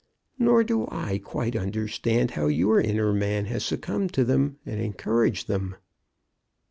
Nor 0.39 0.63
do 0.63 0.87
I 0.91 1.19
quite 1.19 1.55
understand 1.55 2.31
how 2.31 2.47
your 2.47 2.81
inner 2.81 3.13
man 3.13 3.45
has 3.45 3.63
succumbed 3.63 4.13
to 4.13 4.23
them 4.23 4.57
and 4.65 4.81
encouraged 4.81 5.47
them." 5.47 5.75